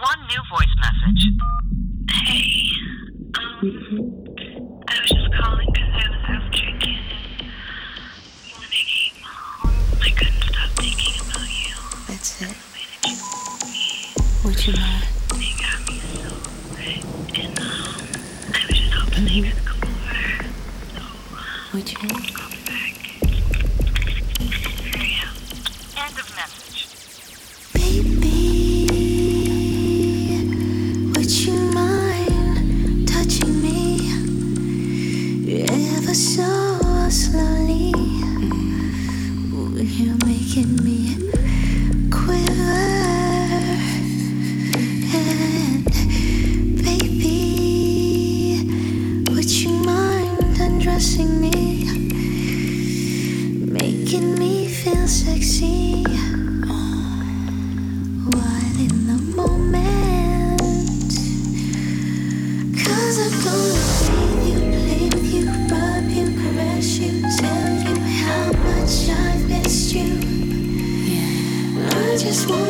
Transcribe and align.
One 0.00 0.28
new 0.28 0.40
voice 0.48 0.74
message. 0.78 1.22
Hey, 2.12 2.70
um, 3.36 4.27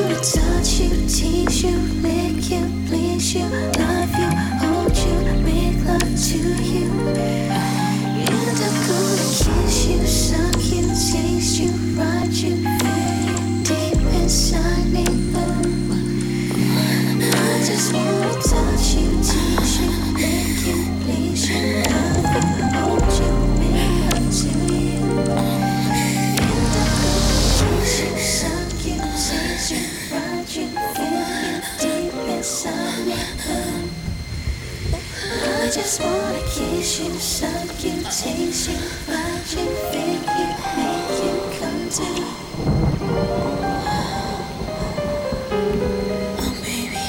to 0.06 0.14
touch 0.14 0.80
you, 0.80 0.91
tease 1.08 1.62
you, 1.62 1.77
lick 2.02 2.50
you, 2.50 2.64
please 2.86 3.34
you. 3.34 3.77
just 35.78 36.02
wanna 36.02 36.40
kiss 36.40 36.98
you, 36.98 37.10
suck 37.14 37.84
you, 37.84 38.02
taste 38.02 38.68
you, 38.68 38.78
ride 39.06 39.48
you, 39.54 39.66
feel 39.92 40.22
you, 40.38 40.48
make 40.76 41.10
you 41.22 41.34
come 41.56 41.82
to. 41.88 42.08
Oh 46.40 46.52
baby, 46.64 47.06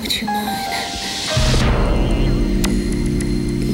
would 0.00 0.12
you 0.20 0.26
mind? 0.26 0.70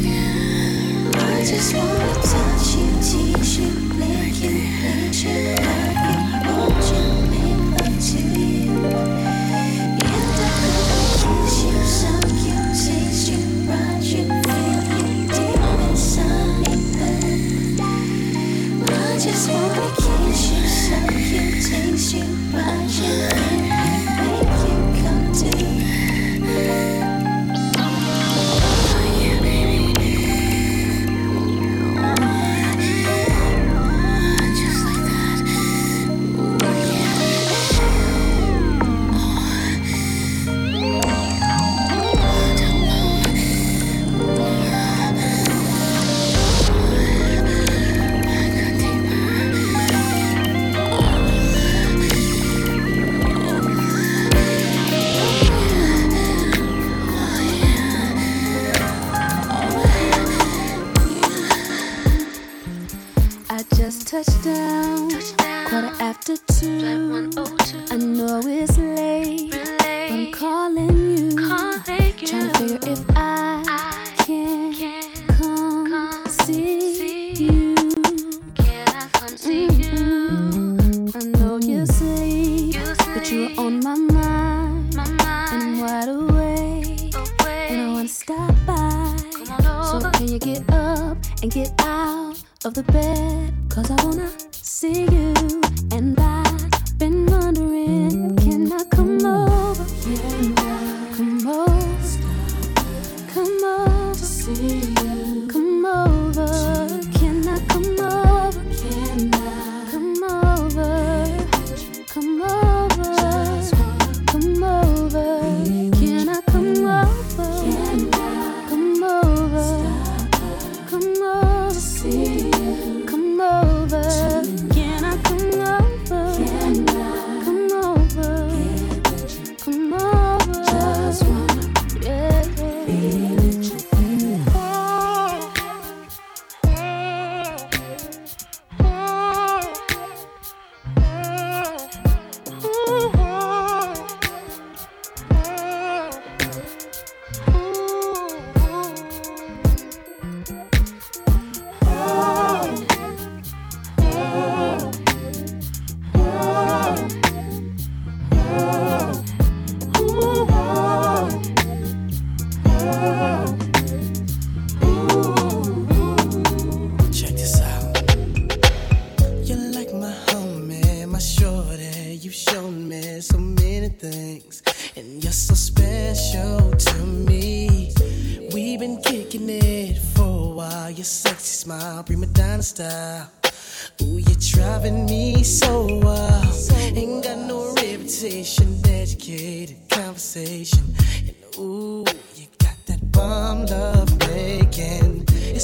Yeah, 0.04 1.10
I 1.14 1.44
just 1.46 1.70
wanna 1.74 2.12
touch 2.20 2.68
you, 2.76 2.88
tease. 3.00 3.43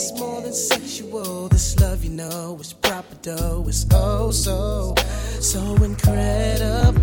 It's 0.02 0.18
more 0.18 0.40
than 0.40 0.54
sexual. 0.54 1.48
This 1.48 1.78
love, 1.78 2.02
you 2.02 2.10
know, 2.10 2.56
is 2.58 2.72
proper, 2.72 3.14
though. 3.22 3.66
It's 3.68 3.84
oh 3.92 4.30
so, 4.30 4.94
so 5.40 5.60
incredible. 5.84 6.99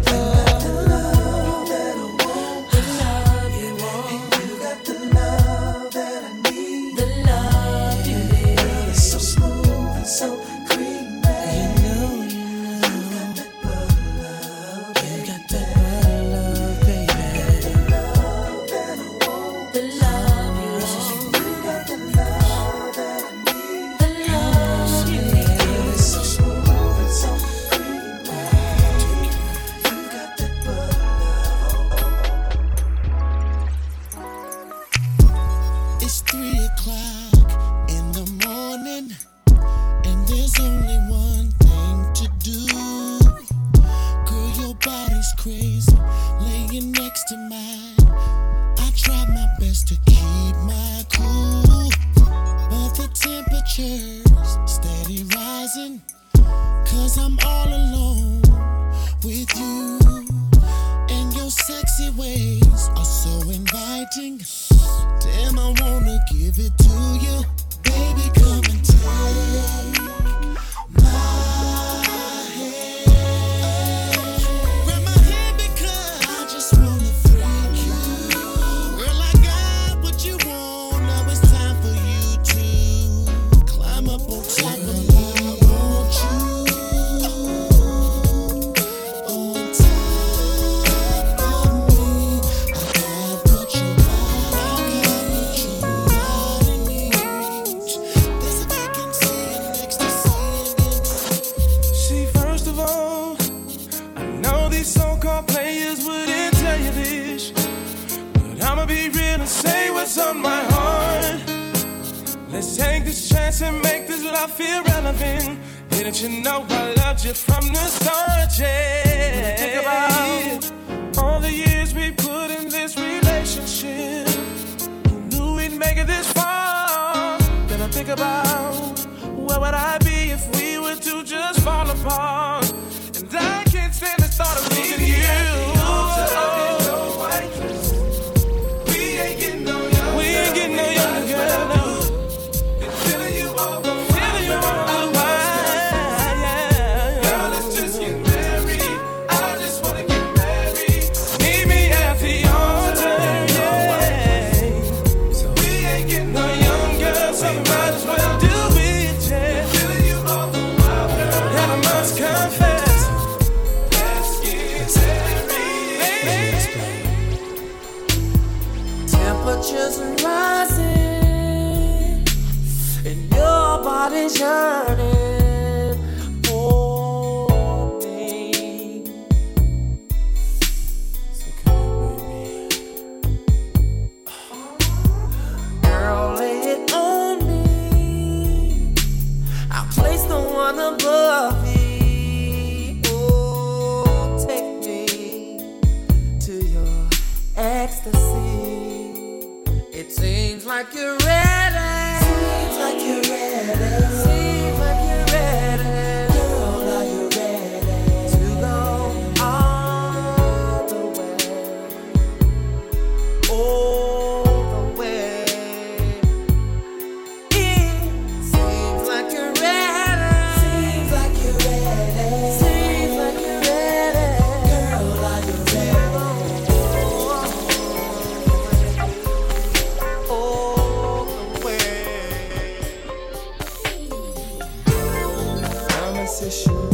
the. 236.50 236.87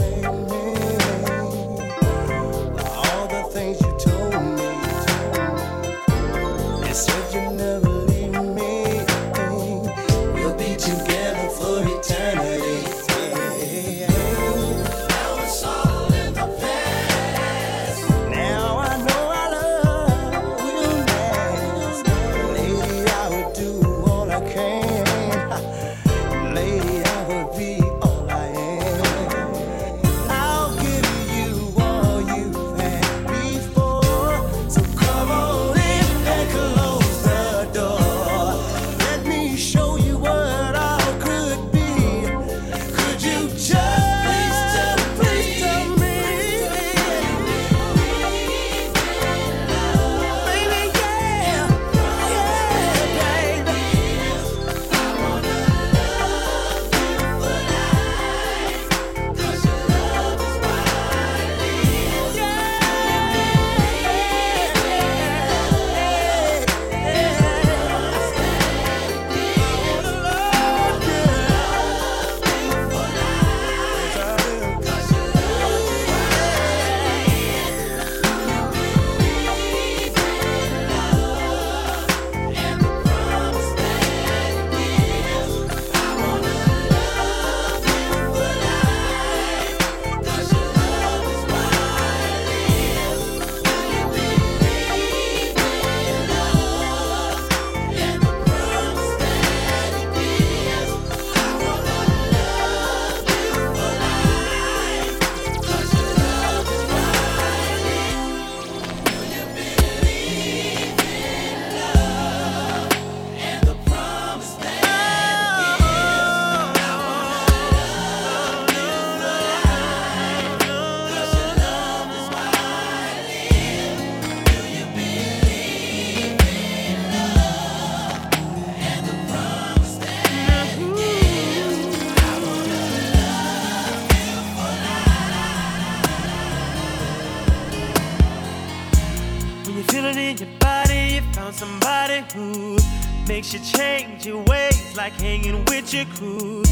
You 143.53 143.59
change 143.59 144.25
your 144.25 144.41
ways, 144.45 144.97
like 144.97 145.13
hanging 145.13 145.63
with 145.65 145.93
your 145.93 146.05
crew. 146.15 146.63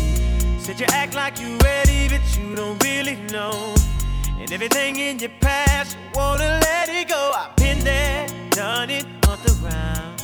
Said 0.57 0.79
you 0.79 0.87
act 0.89 1.13
like 1.13 1.39
you're 1.39 1.57
ready, 1.59 2.09
but 2.09 2.21
you 2.35 2.55
don't 2.55 2.83
really 2.83 3.17
know. 3.31 3.75
And 4.39 4.51
everything 4.51 4.95
in 4.95 5.19
your 5.19 5.29
past, 5.41 5.95
you 5.95 6.19
wanna 6.19 6.59
let 6.61 6.89
it 6.89 7.07
go. 7.07 7.33
I've 7.35 7.55
been 7.55 7.79
there, 7.83 8.25
done 8.49 8.89
it 8.89 9.05
on 9.27 9.37
the 9.43 9.53
round. 9.61 10.23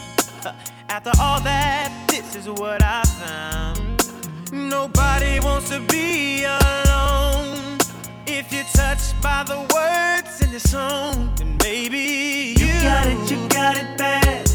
After 0.90 1.12
all 1.22 1.40
that, 1.42 1.92
this 2.08 2.36
is 2.36 2.50
what 2.50 2.82
I 2.82 3.04
found. 3.04 4.52
Nobody 4.52 5.40
wants 5.40 5.70
to 5.70 5.80
be 5.82 6.44
alone. 6.46 7.78
If 8.26 8.52
you're 8.52 8.72
touched 8.74 9.14
by 9.22 9.44
the 9.44 9.60
words 9.76 10.42
in 10.42 10.52
the 10.52 10.60
song, 10.60 11.34
then 11.36 11.58
maybe 11.62 12.56
you, 12.58 12.66
you 12.66 12.82
got 12.82 13.06
it, 13.06 13.32
you 13.32 13.48
got 13.50 13.78
it 13.78 13.98
bad. 13.98 14.47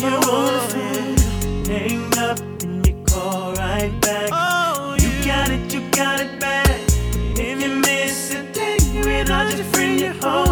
When 0.00 0.12
you're 0.12 0.30
on 0.30 0.52
the 0.54 0.60
phone, 0.70 1.66
hang 1.66 2.18
up 2.18 2.38
and 2.62 2.86
you 2.86 2.94
call 3.04 3.52
right 3.54 3.90
back. 4.00 4.28
Oh, 4.30 4.96
you 5.00 5.10
got 5.24 5.50
it, 5.50 5.74
you 5.74 5.80
got 5.90 6.20
it 6.20 6.38
bad. 6.38 6.70
If 7.36 7.60
you 7.60 7.68
miss 7.80 8.32
a 8.32 8.44
day 8.52 8.76
without 8.94 9.56
your 9.56 9.64
friend, 9.64 9.98
your 9.98 10.12
whole 10.12 10.47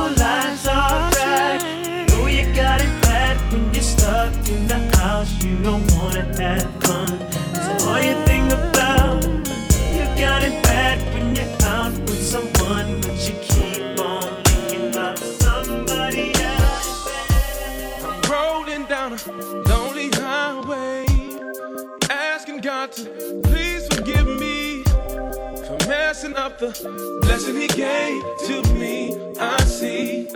the 26.59 27.19
blessing 27.23 27.57
He 27.57 27.67
gave 27.67 28.23
to 28.47 28.62
me. 28.75 29.17
I 29.38 29.59
see 29.65 30.29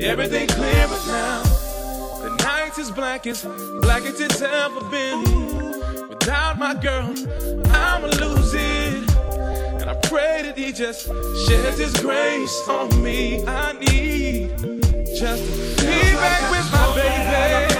everything 0.00 0.48
clearer 0.48 1.00
now. 1.06 1.42
The 2.22 2.36
night 2.42 2.78
is 2.78 2.90
black 2.90 3.26
as 3.26 3.44
black 3.80 4.02
as 4.02 4.20
it's 4.20 4.42
ever 4.42 4.80
been. 4.90 5.22
Without 6.08 6.58
my 6.58 6.74
girl, 6.74 7.14
I'ma 7.70 8.08
lose 8.20 8.54
it. 8.54 9.10
And 9.80 9.88
I 9.88 9.94
pray 10.02 10.42
that 10.42 10.56
He 10.56 10.72
just 10.72 11.06
sheds 11.46 11.78
His 11.78 11.94
grace 12.00 12.68
on 12.68 13.02
me. 13.02 13.44
I 13.46 13.72
need 13.74 14.50
just 15.16 15.44
to 15.78 15.86
be 15.86 16.00
back 16.22 16.50
with 16.50 16.70
my 16.72 16.86
baby. 16.96 17.74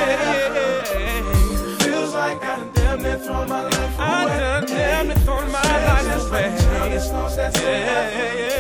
Feels 1.85 2.15
like 2.15 2.43
I 2.43 2.76
near 3.07 3.19
thrown 3.19 3.49
my 3.49 3.63
life 3.63 3.99
away. 3.99 4.07
I 4.07 4.39
done 4.39 4.67
damn 4.67 5.09
near 5.09 5.17
thrown 5.19 5.51
my 5.53 5.63
life 5.63 6.29
away. 6.29 6.57
Yeah. 7.63 8.47
Don't 8.47 8.56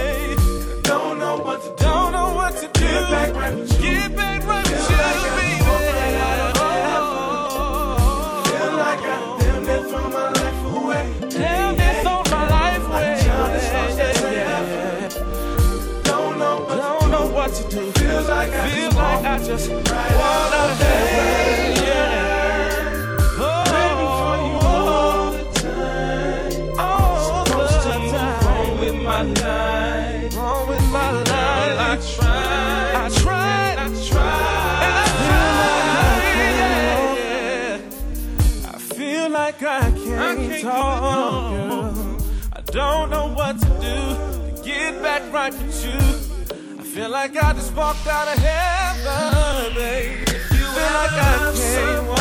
feel 47.06 47.12
like 47.12 47.36
I 47.36 47.52
just 47.52 47.72
walked 47.76 48.04
out 48.08 48.26
of 48.26 48.38
heaven, 48.42 49.74
babe. 49.76 50.28
Feel 50.28 50.72
like 50.72 51.12
I 51.12 51.52
can't 51.54 52.08
walk. 52.08 52.18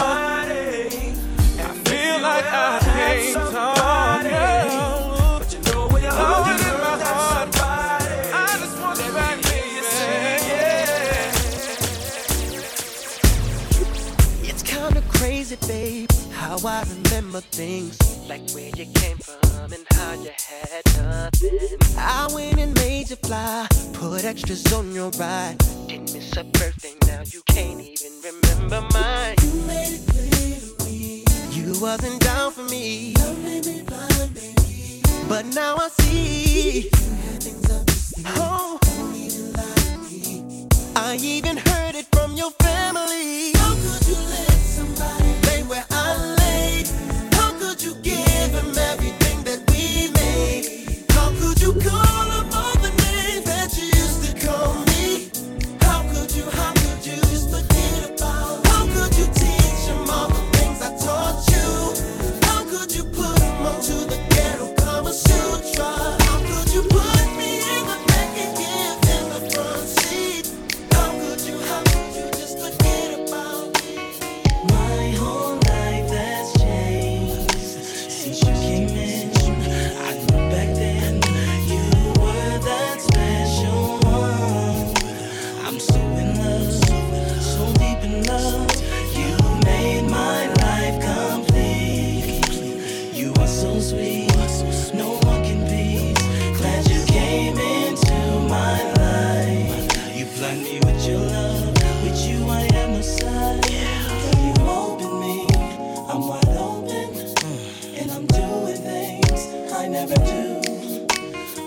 I 1.58 1.74
feel 1.90 2.22
like 2.22 2.46
I 2.46 2.80
can't 2.84 3.34
talk. 3.52 4.24
But 5.40 5.54
you 5.54 5.60
know 5.72 5.88
when 5.88 6.04
you're 6.04 6.12
holding 6.12 6.60
I 8.32 8.58
just 8.60 8.78
want 8.80 9.00
baby. 9.42 9.80
It's 14.48 14.62
kinda 14.62 15.02
crazy, 15.10 15.58
babe, 15.68 16.12
how 16.32 16.58
I 16.64 16.84
remember 16.84 17.42
things. 17.42 17.98
Like 18.30 18.48
where 18.52 18.70
you 18.78 18.86
came 18.94 19.18
from 19.18 19.45
and 19.64 19.86
how 19.92 20.14
you 20.14 20.32
had 20.48 20.86
nothing. 20.98 21.60
I 21.98 22.28
went 22.34 22.60
and 22.60 22.74
made 22.76 23.10
you 23.10 23.16
fly, 23.18 23.68
put 23.94 24.24
extras 24.26 24.72
on 24.74 24.94
your 24.94 25.10
ride. 25.12 25.58
Didn't 25.88 26.14
miss 26.14 26.36
a 26.38 26.44
birthday, 26.44 26.94
now 27.08 27.22
you 27.26 27.42
can't 27.48 27.82
even 27.82 28.14
remember 28.24 28.82
mine. 28.94 29.36
You 29.42 29.54
made 29.68 29.94
it 29.98 30.08
clear 30.08 30.60
to 30.60 30.86
me. 30.86 31.24
You 31.52 31.80
wasn't 31.82 32.20
down 32.22 32.52
for 32.52 32.64
me. 32.64 33.14
Love 33.18 33.44
made 33.44 33.66
me 33.66 33.82
blind, 33.82 34.34
baby. 34.34 35.02
But 35.28 35.46
now 35.48 35.76
I 35.78 35.90
see. 35.90 36.82
You 36.84 36.90
had 37.26 37.44
things 37.44 37.70
up 37.72 37.88
your 37.88 37.96
sleeve. 37.96 38.26
Oh. 38.38 38.80
Don't 38.82 39.16
even 39.16 39.54
lie 39.54 39.74
to 39.86 39.98
me. 40.10 40.68
I 40.96 41.16
even 41.22 41.58
heard 41.58 41.96
it 41.96 42.08
from 42.12 42.34
your 42.34 42.52
family. 42.52 43.52
How 43.54 43.74
could 43.74 44.08
you 44.08 44.16
let 44.30 44.55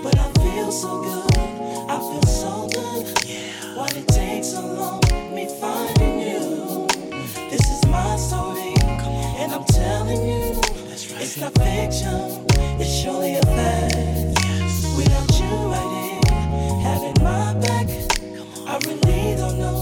But 0.01 0.17
I 0.17 0.31
feel 0.45 0.71
so 0.71 1.03
good, 1.03 1.37
I 1.91 1.99
feel 1.99 2.23
so 2.23 2.69
good. 2.69 3.07
Why'd 3.77 3.97
it 3.97 4.07
take 4.09 4.45
so 4.45 4.61
long, 4.61 5.01
me 5.35 5.47
finding 5.61 6.21
you? 6.21 6.87
This 7.51 7.69
is 7.69 7.85
my 7.87 8.17
story, 8.17 8.75
and 9.41 9.53
I'm 9.53 9.65
telling 9.65 10.25
you, 10.25 10.61
it's 11.19 11.37
not 11.37 11.53
fiction, 11.59 12.47
it's 12.81 12.95
surely 12.95 13.35
a 13.37 13.43
fact. 13.43 13.97
Without 14.97 15.31
you 15.41 15.53
right 15.75 15.91
here, 15.99 16.21
having 16.87 17.17
my 17.23 17.55
back, 17.55 17.89
I 18.67 18.79
really 18.87 19.37
don't 19.37 19.59
know 19.59 19.78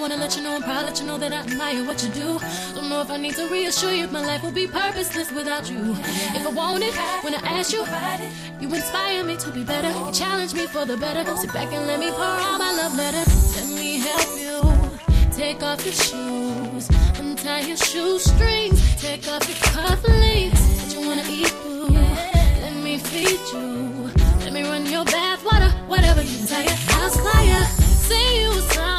wanna 0.00 0.16
let 0.16 0.36
you 0.36 0.42
know 0.42 0.54
I'm 0.56 0.62
proud, 0.62 0.84
let 0.84 1.00
you 1.00 1.06
know 1.06 1.18
that 1.18 1.32
I 1.32 1.40
admire 1.40 1.84
what 1.84 2.02
you 2.02 2.10
do. 2.10 2.38
Don't 2.74 2.88
know 2.88 3.00
if 3.00 3.10
I 3.10 3.16
need 3.16 3.34
to 3.36 3.48
reassure 3.48 3.92
you, 3.92 4.06
my 4.08 4.24
life 4.24 4.42
would 4.42 4.54
be 4.54 4.66
purposeless 4.66 5.30
without 5.32 5.70
you. 5.70 5.96
If 6.38 6.46
I 6.46 6.50
want 6.50 6.82
it, 6.84 6.94
when 7.24 7.34
I 7.34 7.40
ask 7.58 7.72
you, 7.72 7.84
you 8.60 8.68
inspire 8.74 9.24
me 9.24 9.36
to 9.36 9.50
be 9.50 9.64
better. 9.64 9.90
You 9.90 10.12
challenge 10.12 10.54
me 10.54 10.66
for 10.66 10.84
the 10.84 10.96
better. 10.96 11.24
Sit 11.36 11.52
back 11.52 11.72
and 11.72 11.86
let 11.86 11.98
me 11.98 12.10
pour 12.10 12.36
out 12.46 12.58
my 12.58 12.72
love 12.72 12.94
letter. 12.96 13.24
Let 13.56 13.68
me 13.80 13.98
help 13.98 14.30
you. 14.38 14.44
Take 15.32 15.62
off 15.64 15.84
your 15.84 15.94
shoes, 15.94 16.88
untie 17.18 17.62
your 17.62 17.76
shoestrings, 17.76 18.78
take 19.02 19.26
off 19.26 19.42
your 19.48 19.58
cufflinks. 19.58 20.56
Said 20.56 20.92
you 20.92 21.08
wanna 21.08 21.24
eat 21.28 21.48
food, 21.48 21.90
let 21.92 22.74
me 22.84 22.98
feed 22.98 23.40
you. 23.52 24.12
Let 24.44 24.52
me 24.52 24.62
run 24.62 24.86
your 24.86 25.04
bath 25.04 25.44
water, 25.44 25.70
whatever 25.88 26.22
you 26.22 26.38
desire. 26.38 26.76
I'll 27.00 27.10
fire, 27.10 27.64
sing 28.08 28.42
you 28.42 28.52
turn 28.70 28.93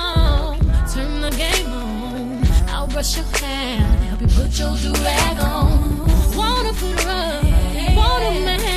the 1.29 1.37
game 1.37 1.71
on. 1.73 2.43
I'll 2.69 2.87
brush 2.87 3.17
your 3.17 3.25
hair, 3.39 3.79
help 4.09 4.21
you 4.21 4.27
put 4.27 4.59
your 4.59 4.75
do 4.77 4.91
rag 5.03 5.39
on. 5.39 5.99
Wanna 6.35 6.73
put 6.73 7.03
a 7.03 7.07
rug, 7.07 7.95
want 7.95 8.23
a 8.23 8.74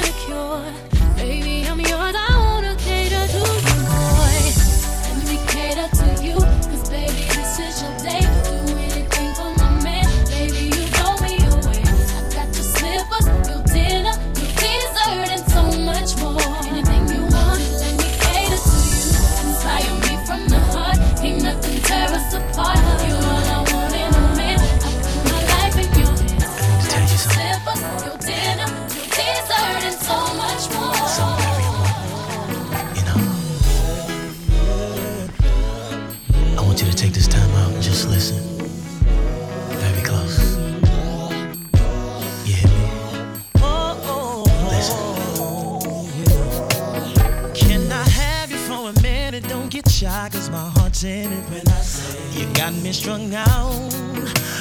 me 52.89 52.95
strung 52.95 53.35
out. 53.35 53.95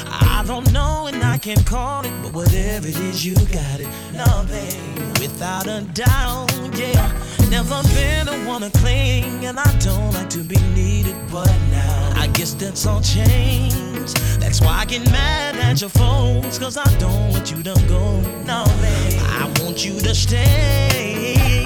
I 0.06 0.44
don't 0.46 0.70
know 0.70 1.06
and 1.06 1.22
I 1.24 1.38
can't 1.38 1.64
call 1.64 2.04
it, 2.04 2.12
but 2.22 2.34
whatever 2.34 2.86
it 2.86 2.98
is, 3.10 3.24
you 3.24 3.34
got 3.34 3.80
it. 3.80 3.88
No, 4.12 4.44
babe, 4.46 5.18
without 5.18 5.66
a 5.66 5.80
doubt, 5.94 6.52
yeah. 6.76 7.08
Never 7.48 7.82
been 7.94 8.26
the 8.26 8.36
one 8.46 8.60
to 8.60 8.70
cling, 8.80 9.46
and 9.46 9.58
I 9.58 9.70
don't 9.78 10.12
like 10.12 10.28
to 10.30 10.40
be 10.40 10.60
needed, 10.74 11.16
but 11.32 11.50
now 11.70 12.12
I 12.16 12.26
guess 12.34 12.52
that's 12.52 12.86
all 12.86 13.00
changed. 13.00 14.16
That's 14.40 14.60
why 14.60 14.80
I 14.82 14.84
get 14.84 15.10
mad 15.10 15.56
at 15.56 15.80
your 15.80 15.90
folks, 15.90 16.58
cause 16.58 16.76
I 16.76 16.90
don't 16.98 17.30
want 17.30 17.50
you 17.50 17.62
to 17.62 17.74
go. 17.88 18.20
No, 18.44 18.64
babe, 18.82 19.20
I 19.40 19.50
want 19.62 19.86
you 19.86 19.98
to 20.00 20.14
stay. 20.14 21.57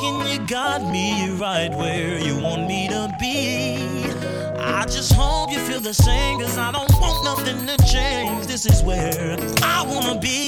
No 0.00 0.24
you 0.26 0.38
got 0.46 0.80
me 0.90 1.30
right 1.32 1.70
where 1.70 2.18
you 2.18 2.38
want 2.38 2.66
me 2.66 2.88
to 2.88 3.14
be. 3.20 3.76
I 4.58 4.84
just 4.86 5.12
hope 5.12 5.52
you 5.52 5.58
feel 5.58 5.80
the 5.80 5.92
same, 5.92 6.40
cause 6.40 6.56
I 6.56 6.72
don't 6.72 6.90
want 6.98 7.24
nothing 7.24 7.66
to 7.66 7.76
change. 7.84 8.46
This 8.46 8.64
is 8.64 8.82
where 8.82 9.36
I 9.62 9.84
wanna 9.86 10.18
be. 10.18 10.46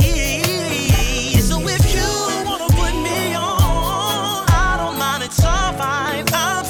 So 1.40 1.60
if 1.60 1.84
you 1.94 2.46
wanna 2.46 2.68
put 2.68 2.94
me 3.02 3.34
on, 3.34 4.44
I 4.48 4.76
don't 4.78 4.98
mind, 4.98 5.22
it's 5.24 5.40
fine. 5.40 6.24
I'm 6.32 6.64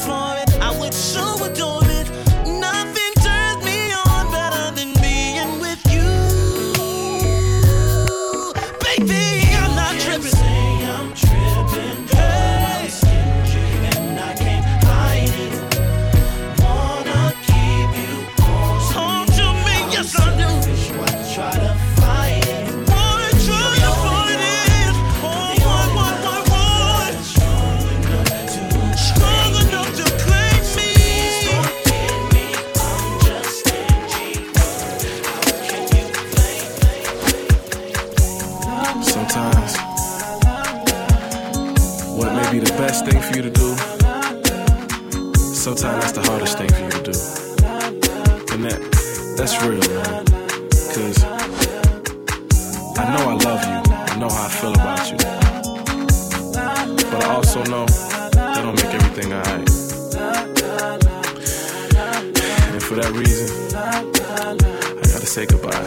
say 65.34 65.46
goodbye. 65.46 65.84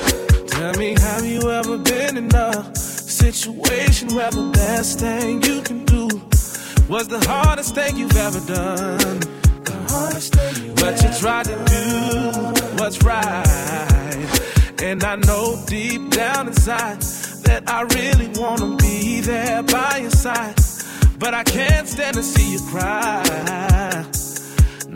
Tell 0.47 0.73
me, 0.73 0.93
have 0.99 1.25
you 1.25 1.49
ever 1.49 1.77
been 1.77 2.17
in 2.17 2.35
a 2.35 2.75
situation 2.75 4.13
where 4.13 4.29
the 4.29 4.49
best 4.51 4.99
thing 4.99 5.41
you 5.41 5.61
can 5.61 5.85
do 5.85 6.07
was 6.89 7.07
the 7.07 7.25
hardest 7.25 7.73
thing 7.73 7.95
you've 7.95 8.17
ever 8.17 8.41
done? 8.41 9.19
The 9.63 9.77
hardest 9.87 10.35
thing 10.35 10.75
but 10.75 11.01
you 11.01 11.09
tried 11.17 11.45
to 11.45 11.55
do 11.75 11.85
what's 12.77 13.01
right. 13.03 14.27
And 14.83 15.01
I 15.05 15.15
know 15.15 15.63
deep 15.65 16.09
down 16.09 16.47
inside 16.47 16.99
that 17.47 17.63
I 17.67 17.83
really 17.83 18.27
wanna 18.35 18.75
be 18.75 19.21
there 19.21 19.63
by 19.63 19.99
your 20.01 20.11
side. 20.11 20.55
But 21.19 21.33
I 21.33 21.45
can't 21.45 21.87
stand 21.87 22.15
to 22.17 22.23
see 22.23 22.51
you 22.51 22.59
cry. 22.69 24.16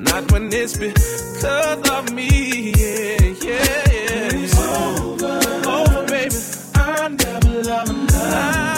Not 0.01 0.31
when 0.31 0.51
it's 0.51 0.77
because 0.77 1.89
of 1.89 2.13
me. 2.13 2.73
Yeah, 2.75 3.21
yeah, 3.21 3.83
yeah. 3.91 4.29
It's 4.33 4.57
over, 4.57 5.39
over, 5.69 6.05
baby. 6.07 6.35
I 6.75 7.07
never 7.09 7.63
love 7.63 7.89
another. 7.89 8.70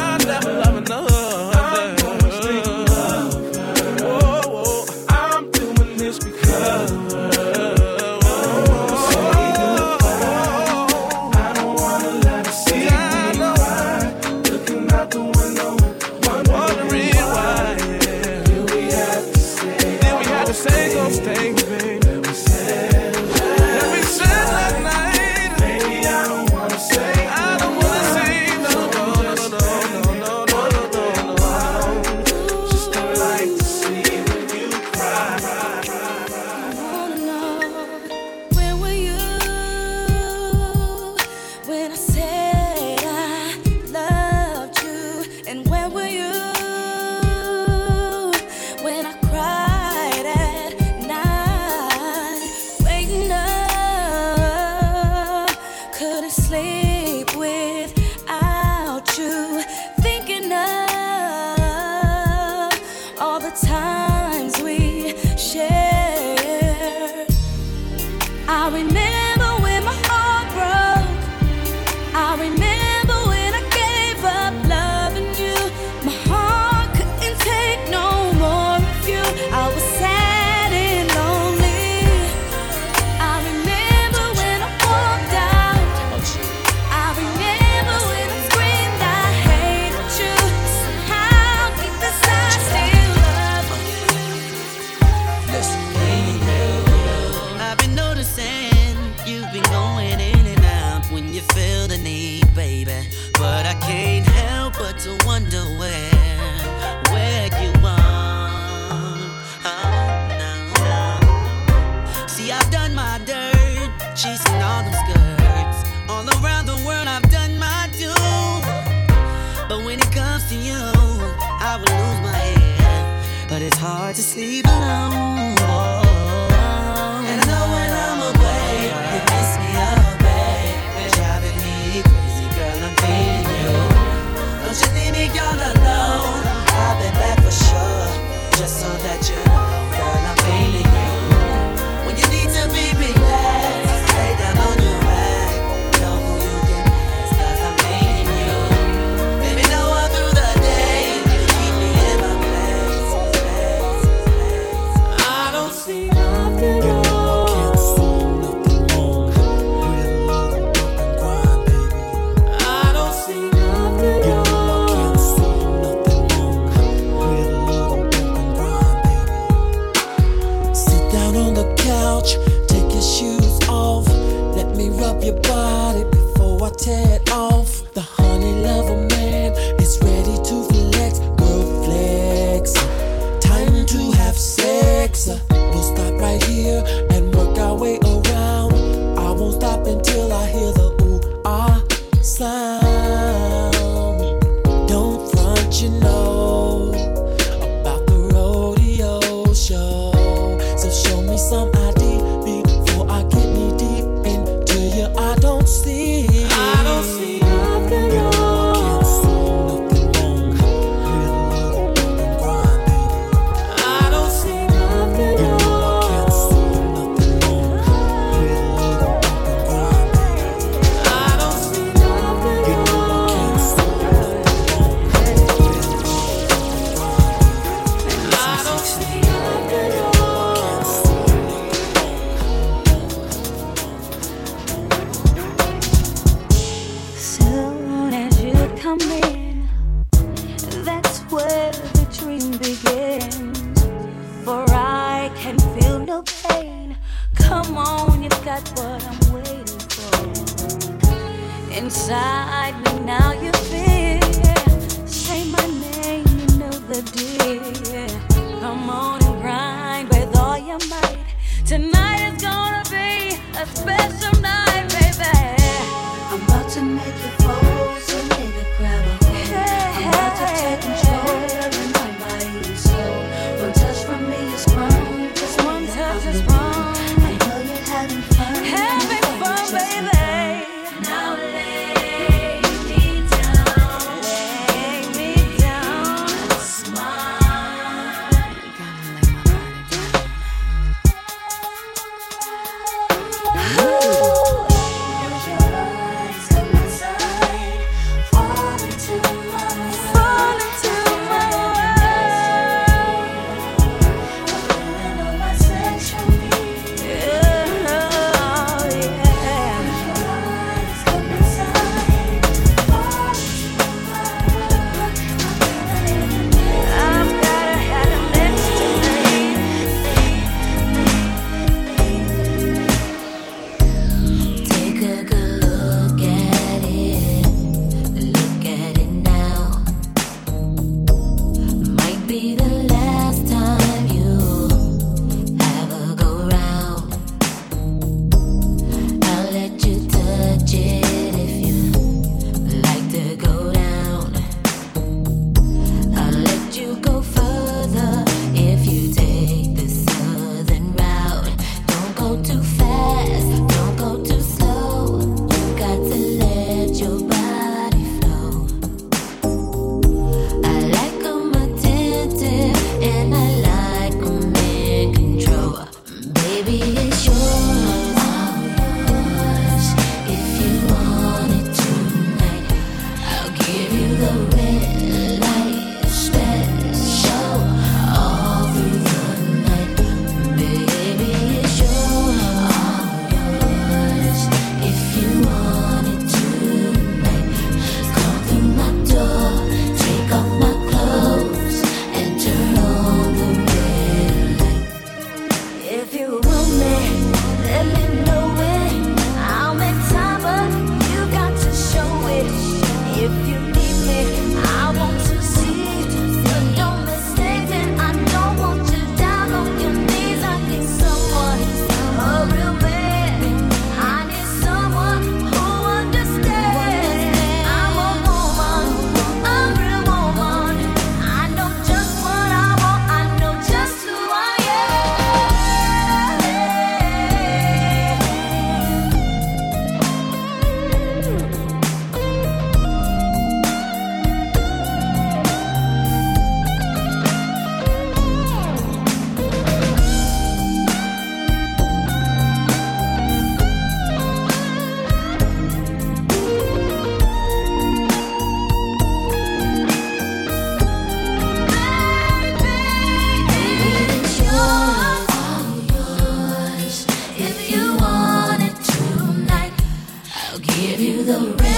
The 461.26 461.56
red 461.58 461.73